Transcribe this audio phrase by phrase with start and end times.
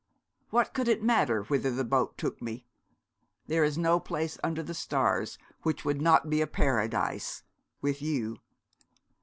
[0.49, 2.65] What could it matter whither the boat took me?
[3.45, 7.43] There is no place under the stars which would not be a paradise
[7.83, 8.39] with you.'